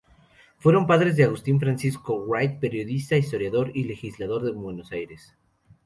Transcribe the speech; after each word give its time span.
Fueron 0.57 0.87
padres 0.87 1.15
de 1.15 1.25
Agustín 1.25 1.59
Francisco 1.59 2.25
Wright, 2.25 2.59
periodista, 2.59 3.17
historiador 3.17 3.69
y 3.75 3.83
legislador 3.83 4.49
en 4.49 4.59
Buenos 4.59 4.91
Aires. 4.91 5.35